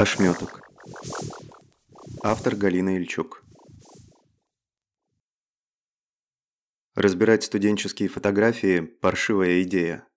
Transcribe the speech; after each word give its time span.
Ошметок. 0.00 0.62
Автор 2.22 2.56
Галина 2.56 2.96
Ильчук. 2.96 3.44
Разбирать 6.94 7.44
студенческие 7.44 8.08
фотографии– 8.08 8.80
паршивая 9.02 9.60
идея. 9.60 10.08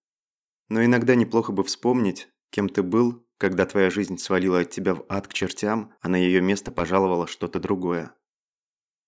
Но 0.70 0.86
иногда 0.86 1.16
неплохо 1.16 1.52
бы 1.52 1.66
вспомнить, 1.66 2.30
кем 2.50 2.70
ты 2.70 2.82
был, 2.82 3.28
когда 3.38 3.66
твоя 3.66 3.90
жизнь 3.90 4.18
свалила 4.18 4.62
от 4.62 4.70
тебя 4.70 4.96
в 4.96 5.06
ад 5.10 5.28
к 5.28 5.34
чертям, 5.34 5.94
а 6.00 6.08
на 6.08 6.16
ее 6.16 6.40
место 6.40 6.72
пожаловало 6.72 7.28
что-то 7.28 7.60
другое. 7.60 8.16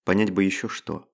Понять 0.03 0.31
бы 0.31 0.43
еще 0.43 0.67
что. 0.67 1.09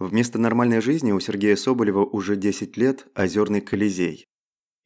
Вместо 0.00 0.40
нормальной 0.40 0.80
жизни 0.80 1.12
у 1.12 1.20
Сергея 1.20 1.54
Соболева 1.54 2.04
уже 2.04 2.34
10 2.34 2.76
лет 2.76 3.06
озерный 3.14 3.60
колизей. 3.60 4.28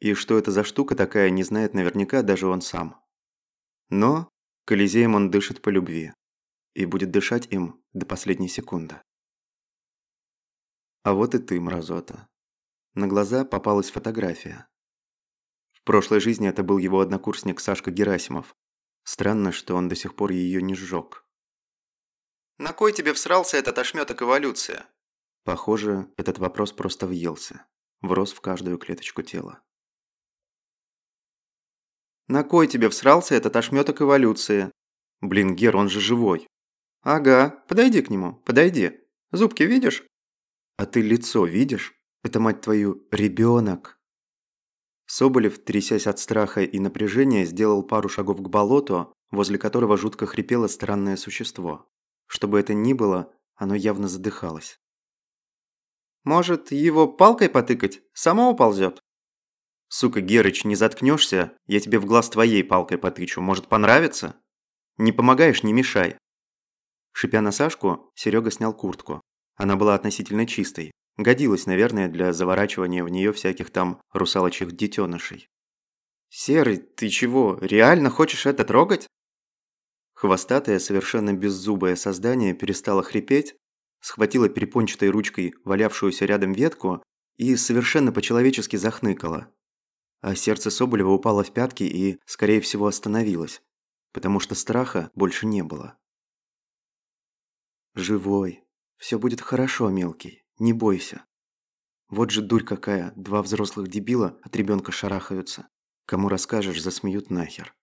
И 0.03 0.15
что 0.15 0.37
это 0.37 0.51
за 0.51 0.65
штука 0.65 0.97
такая, 0.97 1.31
не 1.31 1.45
знает 1.45 1.75
наверняка 1.75 2.23
даже 2.23 2.49
он 2.49 2.61
сам. 2.61 3.01
Но 3.89 4.29
колизеем 4.65 5.15
он 5.15 5.31
дышит 5.31 5.63
по 5.63 5.69
любви. 5.69 6.13
И 6.75 6.87
будет 6.87 7.13
дышать 7.13 7.47
им 7.53 7.81
до 7.93 8.05
последней 8.05 8.49
секунды. 8.49 9.01
А 11.05 11.13
вот 11.13 11.37
и 11.37 11.39
ты, 11.39 11.61
мразота. 11.61 12.29
На 12.95 13.07
глаза 13.07 13.45
попалась 13.45 13.93
фотография. 13.93 14.67
В 15.71 15.85
прошлой 15.85 16.19
жизни 16.19 16.49
это 16.49 16.65
был 16.65 16.79
его 16.79 16.99
однокурсник 16.99 17.61
Сашка 17.61 17.93
Герасимов. 17.93 18.57
Странно, 19.05 19.53
что 19.53 19.77
он 19.77 19.89
до 19.89 19.95
сих 19.95 20.17
пор 20.17 20.33
ее 20.33 20.63
не 20.63 20.75
сжег. 20.75 21.25
«На 22.59 22.73
кой 22.73 22.93
тебе 22.93 23.13
всрался 23.13 23.57
этот 23.57 23.79
ошметок 23.79 24.23
эволюция?» 24.23 24.85
Похоже, 25.45 26.13
этот 26.17 26.41
вопрос 26.41 26.73
просто 26.73 27.07
въелся. 27.07 27.67
Врос 28.01 28.33
в 28.33 28.41
каждую 28.41 28.79
клеточку 28.79 29.23
тела. 29.23 29.63
На 32.33 32.45
кой 32.45 32.67
тебе 32.67 32.89
всрался 32.89 33.35
этот 33.35 33.57
ошметок 33.57 34.01
эволюции? 34.01 34.73
Блин, 35.21 35.55
Гер, 35.55 35.77
он 35.77 35.91
же 35.91 36.01
живой. 36.01 36.47
Ага, 37.03 37.63
подойди 37.69 38.01
к 38.01 38.09
нему, 38.09 38.37
подойди. 38.47 39.01
Зубки 39.33 39.65
видишь? 39.65 40.03
А 40.79 40.87
ты 40.87 41.03
лицо 41.03 41.45
видишь? 41.45 41.93
Это, 42.23 42.41
мать 42.41 42.63
твою, 42.63 43.07
ребенок. 43.11 43.99
Соболев, 45.05 45.63
трясясь 45.63 46.07
от 46.07 46.19
страха 46.19 46.63
и 46.63 46.79
напряжения, 46.79 47.45
сделал 47.45 47.83
пару 47.83 48.09
шагов 48.09 48.39
к 48.39 48.49
болоту, 48.49 49.13
возле 49.31 49.59
которого 49.59 49.99
жутко 49.99 50.25
хрипело 50.25 50.69
странное 50.69 51.19
существо. 51.19 51.87
Что 52.29 52.49
бы 52.49 52.59
это 52.59 52.73
ни 52.73 52.95
было, 52.95 53.31
оно 53.57 53.75
явно 53.75 54.09
задыхалось. 54.09 54.81
«Может, 56.25 56.73
его 56.73 57.07
палкой 57.09 57.51
потыкать? 57.51 58.01
Само 58.15 58.51
уползет?» 58.51 59.03
«Сука, 59.95 60.23
Герыч, 60.23 60.65
не 60.65 60.75
заткнешься? 60.75 61.53
Я 61.67 61.79
тебе 61.79 61.99
в 61.99 62.07
глаз 62.07 62.31
твоей 62.31 62.65
палкой 62.65 62.97
потычу. 62.97 63.43
Может, 63.43 63.69
понравится?» 63.69 64.37
«Не 64.97 65.13
помогаешь, 65.13 65.65
не 65.65 65.75
мешай». 65.75 66.17
Шипя 67.13 67.43
на 67.43 67.53
Сашку, 67.53 68.11
Серега 68.15 68.51
снял 68.51 68.73
куртку. 68.73 69.21
Она 69.55 69.77
была 69.77 69.95
относительно 69.95 70.47
чистой. 70.47 70.93
Годилась, 71.19 71.67
наверное, 71.67 72.09
для 72.09 72.33
заворачивания 72.33 73.05
в 73.05 73.11
нее 73.11 73.35
всяких 73.35 73.69
там 73.69 74.01
русалочьих 74.15 74.73
детенышей. 74.73 75.47
«Серый, 76.31 76.79
ты 76.79 77.11
чего, 77.11 77.59
реально 77.61 78.09
хочешь 78.09 78.47
это 78.47 78.65
трогать?» 78.65 79.07
Хвостатое, 80.15 80.79
совершенно 80.79 81.35
беззубое 81.35 81.97
создание 81.97 82.55
перестало 82.55 83.03
хрипеть, 83.03 83.57
схватило 84.01 84.49
перепончатой 84.49 85.11
ручкой 85.11 85.53
валявшуюся 85.67 86.25
рядом 86.25 86.53
ветку 86.55 87.03
и 87.37 87.57
совершенно 87.57 88.11
по-человечески 88.11 88.77
захныкало 88.77 89.53
а 90.23 90.37
сердце 90.37 90.71
Соболева 90.71 91.11
упало 91.11 91.43
в 91.43 91.53
пятки 91.53 91.83
и, 91.83 92.19
скорее 92.25 92.61
всего, 92.61 92.87
остановилось, 92.87 93.61
потому 94.13 94.41
что 94.41 94.55
страха 94.55 95.11
больше 95.15 95.47
не 95.47 95.63
было. 95.63 95.99
«Живой. 97.95 98.65
Все 98.97 99.19
будет 99.19 99.41
хорошо, 99.41 99.91
мелкий. 99.91 100.45
Не 100.59 100.73
бойся. 100.73 101.27
Вот 102.09 102.31
же 102.31 102.41
дурь 102.41 102.65
какая, 102.65 103.13
два 103.17 103.43
взрослых 103.43 103.89
дебила 103.89 104.39
от 104.43 104.55
ребенка 104.55 104.93
шарахаются. 104.93 105.69
Кому 106.07 106.29
расскажешь, 106.29 106.81
засмеют 106.81 107.29
нахер». 107.29 107.75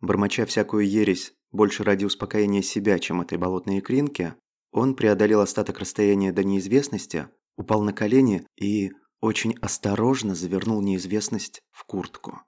Бормоча 0.00 0.44
всякую 0.46 0.88
ересь, 0.88 1.32
больше 1.52 1.84
ради 1.84 2.04
успокоения 2.04 2.60
себя, 2.60 2.98
чем 2.98 3.22
этой 3.22 3.38
болотной 3.38 3.78
икринки, 3.78 4.34
он 4.72 4.96
преодолел 4.96 5.40
остаток 5.40 5.78
расстояния 5.78 6.32
до 6.32 6.44
неизвестности, 6.44 7.28
упал 7.56 7.82
на 7.82 7.92
колени 7.92 8.46
и, 8.56 8.90
очень 9.20 9.56
осторожно 9.60 10.34
завернул 10.34 10.80
неизвестность 10.82 11.62
в 11.70 11.84
куртку. 11.84 12.42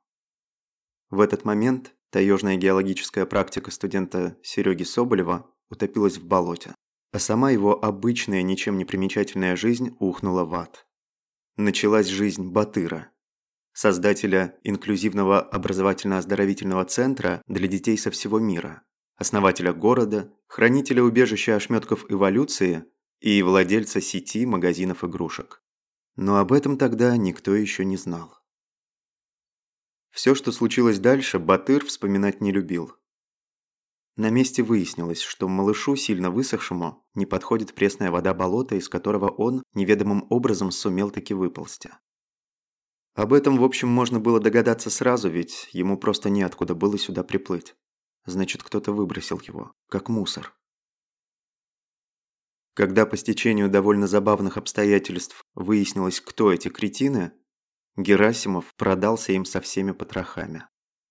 В 1.11 1.21
этот 1.21 1.45
момент 1.45 1.95
таежная 2.11 2.57
геологическая 2.57 3.27
практика 3.27 3.71
студента 3.71 4.37
Сереги 4.43 4.85
Соболева 4.85 5.51
утопилась 5.71 6.19
в 6.19 6.27
болоте, 6.27 6.75
а 7.13 7.19
сама 7.19 7.51
его 7.51 7.83
обычная, 7.83 8.43
ничем 8.43 8.77
не 8.77 8.85
примечательная 8.85 9.57
жизнь 9.57 9.97
ухнула 9.99 10.45
в 10.45 10.55
ад. 10.55 10.87
Началась 11.57 12.07
жизнь 12.07 12.47
Батыра, 12.51 13.11
создателя 13.73 14.59
инклюзивного 14.63 15.41
образовательно-оздоровительного 15.41 16.85
центра 16.85 17.43
для 17.47 17.67
детей 17.69 17.97
со 17.97 18.11
всего 18.11 18.39
мира, 18.39 18.83
основателя 19.17 19.73
города, 19.73 20.33
хранителя 20.47 21.03
убежища 21.03 21.57
ошметков 21.57 22.05
эволюции 22.09 22.85
и 23.21 23.43
владельца 23.43 24.01
сети 24.01 24.47
магазинов 24.47 25.05
игрушек. 25.05 25.63
Но 26.19 26.39
об 26.39 26.53
этом 26.53 26.77
тогда 26.77 27.17
никто 27.17 27.55
еще 27.55 27.85
не 27.85 27.97
знал. 27.97 28.37
Все, 30.11 30.35
что 30.35 30.51
случилось 30.51 30.99
дальше, 30.99 31.39
Батыр 31.39 31.85
вспоминать 31.87 32.41
не 32.41 32.51
любил. 32.51 32.93
На 34.17 34.29
месте 34.29 34.65
выяснилось, 34.65 35.21
что 35.21 35.47
малышу, 35.47 35.95
сильно 35.95 36.33
высохшему, 36.33 37.07
не 37.15 37.25
подходит 37.25 37.73
пресная 37.73 38.11
вода 38.11 38.35
болота, 38.35 38.75
из 38.75 38.89
которого 38.89 39.29
он 39.29 39.63
неведомым 39.75 40.27
образом 40.29 40.73
сумел 40.73 41.13
таки 41.13 41.35
выползти. 41.35 41.93
Об 43.15 43.33
этом, 43.33 43.57
в 43.57 43.63
общем, 43.63 43.87
можно 43.87 44.19
было 44.19 44.41
догадаться 44.41 44.91
сразу, 44.91 45.31
ведь 45.31 45.69
ему 45.71 45.97
просто 45.97 46.31
неоткуда 46.31 46.75
было 46.75 46.99
сюда 46.99 47.23
приплыть. 47.23 47.77
Значит, 48.27 48.65
кто-то 48.65 48.91
выбросил 48.91 49.41
его, 49.47 49.71
как 49.89 50.09
мусор. 50.09 50.58
Когда 52.79 53.07
по 53.07 53.17
стечению 53.17 53.69
довольно 53.69 54.07
забавных 54.07 54.57
обстоятельств 54.57 55.43
выяснилось, 55.57 56.21
кто 56.21 56.53
эти 56.53 56.69
кретины, 56.69 57.33
Герасимов 57.97 58.73
продался 58.77 59.33
им 59.33 59.45
со 59.45 59.61
всеми 59.61 59.91
потрохами. 59.91 60.65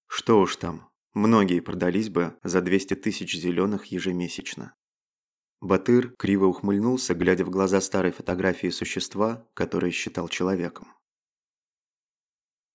Что 0.08 0.40
уж 0.40 0.56
там, 0.56 0.90
многие 1.14 1.60
продались 1.60 2.08
бы 2.08 2.38
за 2.42 2.62
200 2.62 2.94
тысяч 2.96 3.36
зеленых 3.36 3.88
ежемесячно. 3.88 4.76
Батыр 5.60 6.12
криво 6.18 6.46
ухмыльнулся, 6.46 7.14
глядя 7.14 7.44
в 7.44 7.50
глаза 7.50 7.82
старой 7.82 8.14
фотографии 8.14 8.70
существа, 8.70 9.46
которое 9.54 9.92
считал 9.92 10.30
человеком. 10.30 10.94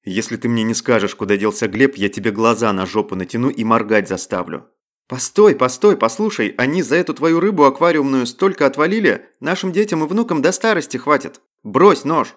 «Если 0.05 0.37
ты 0.37 0.51
мне 0.51 0.65
не 0.65 0.75
скажешь, 0.75 1.15
куда 1.15 1.39
делся 1.39 1.67
Глеб, 1.67 1.97
я 1.97 2.11
тебе 2.11 2.31
глаза 2.31 2.71
на 2.75 2.85
жопу 2.85 3.15
натяну 3.15 3.49
и 3.49 3.65
моргать 3.65 4.07
заставлю. 4.07 4.71
«Постой, 5.13 5.55
постой, 5.55 5.99
послушай, 5.99 6.55
они 6.57 6.83
за 6.83 6.97
эту 6.97 7.13
твою 7.13 7.39
рыбу 7.39 7.65
аквариумную 7.65 8.25
столько 8.25 8.65
отвалили, 8.65 9.29
нашим 9.41 9.71
детям 9.71 10.03
и 10.03 10.07
внукам 10.07 10.41
до 10.41 10.53
старости 10.53 10.97
хватит. 10.97 11.43
Брось 11.63 12.05
нож!» 12.05 12.35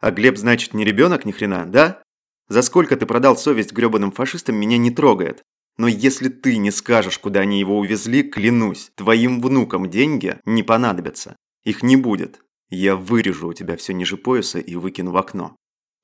«А 0.00 0.10
Глеб, 0.10 0.38
значит, 0.38 0.72
не 0.72 0.86
ребенок 0.86 1.26
ни 1.26 1.32
хрена, 1.32 1.66
да? 1.66 2.02
За 2.48 2.62
сколько 2.62 2.96
ты 2.96 3.04
продал 3.04 3.36
совесть 3.36 3.74
грёбаным 3.74 4.10
фашистам, 4.10 4.56
меня 4.56 4.78
не 4.78 4.90
трогает. 4.90 5.42
Но 5.76 5.86
если 5.86 6.30
ты 6.30 6.56
не 6.56 6.70
скажешь, 6.70 7.18
куда 7.18 7.40
они 7.40 7.60
его 7.60 7.78
увезли, 7.78 8.22
клянусь, 8.22 8.90
твоим 8.94 9.42
внукам 9.42 9.90
деньги 9.90 10.38
не 10.46 10.62
понадобятся. 10.62 11.36
Их 11.64 11.82
не 11.82 11.96
будет. 11.96 12.40
Я 12.70 12.96
вырежу 12.96 13.48
у 13.48 13.52
тебя 13.52 13.76
все 13.76 13.92
ниже 13.92 14.16
пояса 14.16 14.60
и 14.60 14.76
выкину 14.76 15.10
в 15.10 15.18
окно». 15.18 15.56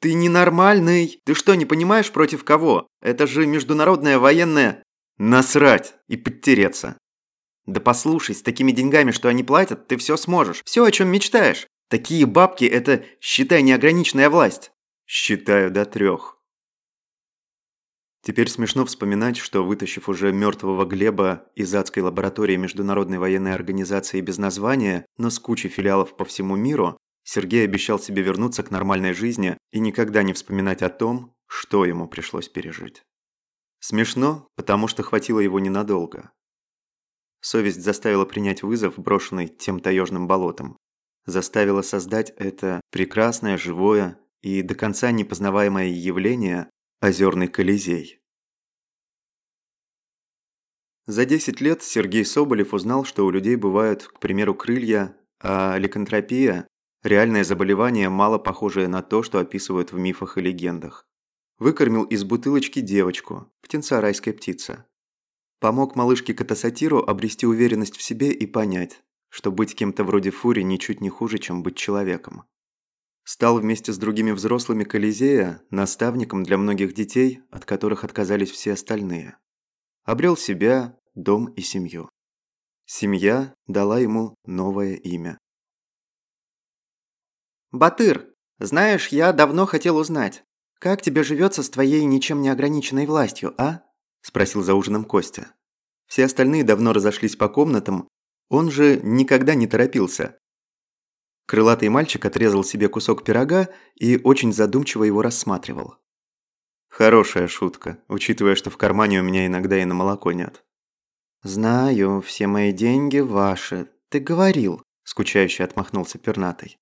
«Ты 0.03 0.13
ненормальный! 0.13 1.19
Ты 1.25 1.33
что, 1.33 1.55
не 1.55 1.65
понимаешь, 1.65 2.13
против 2.13 2.45
кого? 2.45 2.89
Это 3.01 3.27
же 3.27 3.47
международная 3.47 4.19
военная...» 4.19 4.84
Насрать 5.19 5.95
и 6.09 6.17
подтереться. 6.17 6.99
Да 7.67 7.81
послушай, 7.81 8.35
с 8.35 8.43
такими 8.43 8.73
деньгами, 8.73 9.11
что 9.11 9.29
они 9.29 9.43
платят, 9.43 9.87
ты 9.87 9.97
все 9.97 10.17
сможешь. 10.17 10.63
Все, 10.65 10.85
о 10.85 10.91
чем 10.91 11.09
мечтаешь. 11.09 11.67
Такие 11.89 12.27
бабки– 12.27 12.65
это, 12.67 13.05
считай, 13.21 13.63
неограниченная 13.63 14.29
власть. 14.29 14.73
Считаю 15.07 15.71
до 15.71 15.85
трех. 15.85 16.39
Теперь 18.23 18.49
смешно 18.49 18.87
вспоминать, 18.87 19.37
что 19.37 19.65
вытащив 19.65 20.09
уже 20.09 20.33
мертвого 20.33 20.87
Глеба 20.87 21.45
из 21.55 21.75
адской 21.75 22.03
лаборатории 22.03 22.57
Международной 22.57 23.19
военной 23.19 23.55
организации 23.55 24.23
без 24.23 24.39
названия, 24.39 25.05
но 25.19 25.29
с 25.29 25.39
кучей 25.39 25.69
филиалов 25.69 26.17
по 26.17 26.25
всему 26.25 26.57
миру, 26.57 26.97
Сергей 27.23 27.65
обещал 27.65 27.99
себе 27.99 28.23
вернуться 28.23 28.63
к 28.63 28.71
нормальной 28.71 29.13
жизни 29.13 29.59
и 29.73 29.79
никогда 29.79 30.23
не 30.23 30.33
вспоминать 30.33 30.83
о 30.83 30.89
том, 30.89 31.35
что 31.47 31.85
ему 31.85 32.09
пришлось 32.09 32.49
пережить. 32.49 33.03
Смешно, 33.87 34.49
потому 34.57 34.89
что 34.89 35.03
хватило 35.03 35.41
его 35.41 35.61
ненадолго. 35.61 36.33
Совесть 37.43 37.83
заставила 37.83 38.25
принять 38.25 38.63
вызов, 38.63 38.99
брошенный 38.99 39.47
тем 39.47 39.79
таежным 39.79 40.27
болотом. 40.27 40.79
Заставила 41.27 41.83
создать 41.83 42.31
это 42.39 42.81
прекрасное, 42.91 43.59
живое 43.59 44.19
и 44.41 44.63
до 44.63 44.75
конца 44.75 45.11
непознаваемое 45.11 45.89
явление, 45.89 46.71
Озерный 47.03 47.47
Колизей. 47.47 48.21
За 51.05 51.27
10 51.27 51.61
лет 51.61 51.83
Сергей 51.83 52.25
Соболев 52.25 52.73
узнал, 52.73 53.05
что 53.05 53.27
у 53.27 53.31
людей 53.31 53.57
бывают, 53.57 54.05
к 54.05 54.19
примеру, 54.19 54.55
крылья, 54.55 55.15
а 55.43 55.77
ликантропия– 55.77 56.67
реальное 57.03 57.45
заболевание, 57.45 58.09
мало 58.09 58.39
похожее 58.39 58.89
на 58.89 59.03
то, 59.03 59.23
что 59.23 59.41
описывают 59.41 59.93
в 59.93 59.99
мифах 59.99 60.39
и 60.39 60.41
легендах. 60.41 61.07
Выкормил 61.65 62.05
из 62.05 62.25
бутылочки 62.25 62.81
девочку, 62.81 63.51
птенца 63.63 64.03
райской 64.03 64.35
птицы. 64.35 64.85
Помог 65.61 65.97
малышке 65.97 66.35
Катасатиру 66.35 66.99
обрести 66.99 67.47
уверенность 67.47 67.97
в 67.97 68.03
себе 68.03 68.33
и 68.33 68.47
понять, 68.47 69.03
что 69.31 69.51
быть 69.51 69.75
кем-то 69.75 70.05
вроде 70.05 70.31
Фури 70.31 70.61
ничуть 70.61 71.01
не 71.01 71.09
хуже, 71.09 71.39
чем 71.39 71.63
быть 71.63 71.79
человеком. 71.79 72.45
Стал 73.23 73.59
вместе 73.59 73.95
с 73.95 73.97
другими 73.97 74.33
взрослыми 74.33 74.85
Колизея 74.85 75.63
наставником 75.71 76.43
для 76.43 76.59
многих 76.59 76.93
детей, 76.93 77.41
от 77.51 77.65
которых 77.65 78.05
отказались 78.05 78.51
все 78.51 78.75
остальные. 78.75 79.39
Обрел 80.03 80.37
себя, 80.37 80.99
дом 81.15 81.47
и 81.47 81.63
семью. 81.63 82.11
Семья 82.85 83.55
дала 83.67 84.01
ему 84.01 84.35
новое 84.45 84.97
имя. 84.97 85.39
«Батыр, 87.73 88.35
знаешь, 88.59 89.09
я 89.09 89.33
давно 89.33 89.65
хотел 89.65 89.97
узнать, 89.97 90.45
как 90.85 91.01
тебе 91.01 91.23
живется 91.23 91.63
с 91.63 91.71
твоей 91.71 92.05
ничем 92.05 92.43
не 92.43 92.51
ограниченной 92.51 93.07
властью, 93.07 93.55
а?»– 93.57 93.85
спросил 94.21 94.63
за 94.63 94.75
ужином 94.75 95.07
Костя. 95.07 95.55
Все 96.07 96.27
остальные 96.27 96.63
давно 96.63 96.93
разошлись 96.93 97.37
по 97.37 97.49
комнатам, 97.49 98.07
он 98.51 98.71
же 98.71 99.01
никогда 99.03 99.55
не 99.55 99.67
торопился. 99.67 100.39
Крылатый 101.47 101.89
мальчик 101.89 102.27
отрезал 102.27 102.65
себе 102.65 102.91
кусок 102.91 103.25
пирога 103.25 103.71
и 103.95 104.21
очень 104.23 104.53
задумчиво 104.53 105.05
его 105.05 105.23
рассматривал. 105.23 105.95
Хорошая 106.91 107.49
шутка, 107.49 107.97
учитывая, 108.07 108.55
что 108.55 108.69
в 108.69 108.77
кармане 108.77 109.21
у 109.21 109.23
меня 109.25 109.47
иногда 109.47 109.81
и 109.81 109.87
на 109.87 109.95
молоко 109.95 110.33
нет. 110.33 110.67
«Знаю, 111.43 112.21
все 112.21 112.47
мои 112.47 112.73
деньги 112.73 113.21
ваши. 113.21 113.89
Ты 114.11 114.21
говорил»,– 114.21 114.83
скучающе 115.03 115.65
отмахнулся 115.65 116.19
пернатый. 116.19 116.77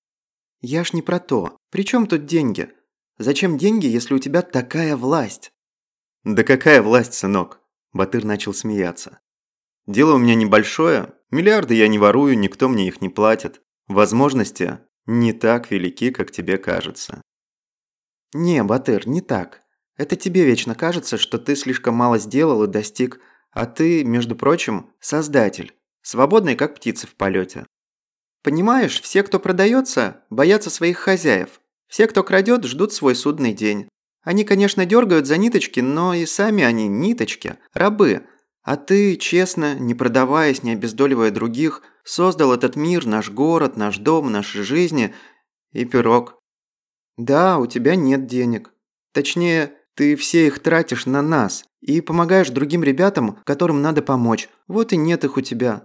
«Я 0.60 0.82
ж 0.82 0.92
не 0.92 1.02
про 1.02 1.20
то. 1.20 1.56
При 1.70 1.84
чем 1.84 2.08
тут 2.08 2.26
деньги? 2.26 2.72
Зачем 3.22 3.56
деньги, 3.56 3.86
если 3.86 4.14
у 4.14 4.18
тебя 4.18 4.42
такая 4.42 4.96
власть?» 4.96 5.52
«Да 6.24 6.42
какая 6.42 6.82
власть, 6.82 7.14
сынок?»– 7.14 7.60
Батыр 7.92 8.24
начал 8.24 8.52
смеяться. 8.52 9.20
«Дело 9.86 10.14
у 10.14 10.18
меня 10.18 10.34
небольшое. 10.34 11.14
Миллиарды 11.30 11.74
я 11.74 11.86
не 11.86 11.98
ворую, 11.98 12.36
никто 12.36 12.68
мне 12.68 12.88
их 12.88 13.00
не 13.00 13.08
платит. 13.08 13.62
Возможности 13.86 14.80
не 15.06 15.32
так 15.32 15.70
велики, 15.70 16.10
как 16.10 16.32
тебе 16.32 16.58
кажется». 16.58 17.22
«Не, 18.34 18.64
Батыр, 18.64 19.06
не 19.06 19.20
так. 19.20 19.62
Это 19.96 20.16
тебе 20.16 20.44
вечно 20.44 20.74
кажется, 20.74 21.16
что 21.16 21.38
ты 21.38 21.54
слишком 21.54 21.94
мало 21.94 22.18
сделал 22.18 22.64
и 22.64 22.66
достиг, 22.66 23.20
а 23.52 23.66
ты, 23.66 24.02
между 24.04 24.34
прочим, 24.34 24.90
создатель, 24.98 25.74
свободный 26.02 26.56
как 26.56 26.74
птица 26.74 27.06
в 27.06 27.14
полете. 27.14 27.66
Понимаешь, 28.42 29.00
все, 29.00 29.22
кто 29.22 29.38
продается, 29.38 30.24
боятся 30.28 30.70
своих 30.70 30.98
хозяев. 30.98 31.60
Все, 31.92 32.06
кто 32.06 32.24
крадет, 32.24 32.64
ждут 32.64 32.94
свой 32.94 33.14
судный 33.14 33.52
день. 33.52 33.86
Они, 34.22 34.44
конечно, 34.44 34.86
дергают 34.86 35.26
за 35.26 35.36
ниточки, 35.36 35.80
но 35.80 36.14
и 36.14 36.24
сами 36.24 36.64
они 36.64 36.88
ниточки, 36.88 37.58
рабы. 37.74 38.22
А 38.62 38.76
ты, 38.76 39.16
честно, 39.16 39.74
не 39.74 39.94
продаваясь, 39.94 40.62
не 40.62 40.72
обездоливая 40.72 41.30
других, 41.30 41.82
создал 42.02 42.54
этот 42.54 42.76
мир, 42.76 43.04
наш 43.04 43.30
город, 43.30 43.76
наш 43.76 43.98
дом, 43.98 44.32
наши 44.32 44.62
жизни 44.62 45.14
и 45.72 45.84
пирог. 45.84 46.38
Да, 47.18 47.58
у 47.58 47.66
тебя 47.66 47.94
нет 47.94 48.26
денег. 48.26 48.72
Точнее, 49.12 49.74
ты 49.94 50.16
все 50.16 50.46
их 50.46 50.60
тратишь 50.60 51.04
на 51.04 51.20
нас 51.20 51.66
и 51.82 52.00
помогаешь 52.00 52.48
другим 52.48 52.82
ребятам, 52.82 53.38
которым 53.44 53.82
надо 53.82 54.00
помочь. 54.00 54.48
Вот 54.66 54.94
и 54.94 54.96
нет 54.96 55.24
их 55.24 55.36
у 55.36 55.42
тебя. 55.42 55.84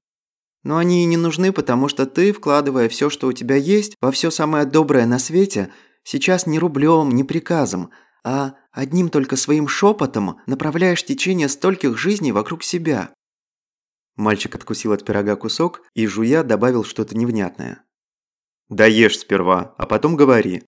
Но 0.64 0.78
они 0.78 1.04
и 1.04 1.06
не 1.06 1.18
нужны, 1.18 1.52
потому 1.52 1.90
что 1.90 2.06
ты, 2.06 2.32
вкладывая 2.32 2.88
все, 2.88 3.10
что 3.10 3.28
у 3.28 3.34
тебя 3.34 3.58
есть, 3.58 3.96
во 4.00 4.12
все 4.12 4.32
самое 4.32 4.66
доброе 4.66 5.06
на 5.06 5.20
свете, 5.20 5.70
сейчас 6.08 6.48
не 6.48 6.58
рублем, 6.58 7.10
не 7.10 7.26
приказом, 7.26 7.92
а 8.24 8.56
одним 8.72 9.10
только 9.10 9.36
своим 9.36 9.68
шепотом 9.68 10.40
направляешь 10.48 11.04
течение 11.04 11.50
стольких 11.50 11.98
жизней 11.98 12.32
вокруг 12.32 12.64
себя. 12.64 13.14
Мальчик 14.16 14.56
откусил 14.56 14.94
от 14.94 15.04
пирога 15.04 15.36
кусок 15.36 15.82
и, 15.94 16.08
жуя, 16.08 16.44
добавил 16.44 16.86
что-то 16.86 17.18
невнятное. 17.18 17.84
«Да 18.70 18.86
ешь 18.86 19.20
сперва, 19.20 19.76
а 19.78 19.86
потом 19.86 20.16
говори». 20.16 20.64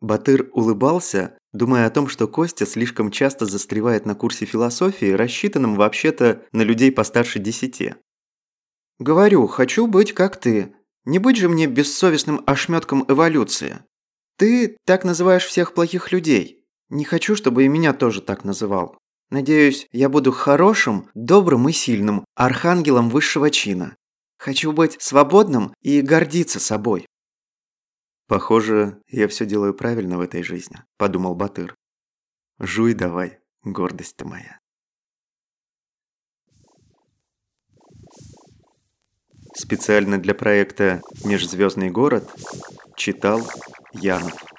Батыр 0.00 0.48
улыбался, 0.52 1.36
думая 1.52 1.86
о 1.86 1.90
том, 1.90 2.08
что 2.08 2.28
Костя 2.28 2.64
слишком 2.64 3.10
часто 3.10 3.46
застревает 3.46 4.06
на 4.06 4.14
курсе 4.14 4.46
философии, 4.46 5.12
рассчитанном 5.12 5.74
вообще-то 5.74 6.42
на 6.52 6.62
людей 6.62 6.92
постарше 6.92 7.40
десяти. 7.40 7.96
«Говорю, 9.00 9.48
хочу 9.48 9.88
быть 9.88 10.14
как 10.14 10.40
ты. 10.40 10.74
Не 11.04 11.18
быть 11.18 11.36
же 11.36 11.48
мне 11.48 11.66
бессовестным 11.66 12.42
ошметком 12.46 13.04
эволюции. 13.08 13.80
Ты 14.40 14.78
так 14.86 15.04
называешь 15.04 15.44
всех 15.44 15.74
плохих 15.74 16.12
людей. 16.12 16.64
Не 16.88 17.04
хочу, 17.04 17.36
чтобы 17.36 17.66
и 17.66 17.68
меня 17.68 17.92
тоже 17.92 18.22
так 18.22 18.42
называл. 18.42 18.96
Надеюсь, 19.28 19.86
я 19.92 20.08
буду 20.08 20.32
хорошим, 20.32 21.10
добрым 21.12 21.68
и 21.68 21.72
сильным 21.72 22.24
архангелом 22.36 23.10
высшего 23.10 23.50
чина. 23.50 23.96
Хочу 24.38 24.72
быть 24.72 24.96
свободным 24.98 25.74
и 25.82 26.00
гордиться 26.00 26.58
собой. 26.58 27.06
«Похоже, 28.28 29.02
я 29.08 29.28
все 29.28 29.44
делаю 29.44 29.74
правильно 29.74 30.16
в 30.16 30.22
этой 30.22 30.42
жизни»,– 30.42 30.78
подумал 30.96 31.34
Батыр. 31.34 31.74
«Жуй 32.58 32.94
давай, 32.94 33.40
гордость 33.62 34.16
ты 34.16 34.24
моя». 34.24 34.58
Специально 39.54 40.16
для 40.16 40.34
проекта 40.34 41.02
«Межзвездный 41.26 41.90
город» 41.90 42.26
читал 42.96 43.42
Янов. 43.92 44.49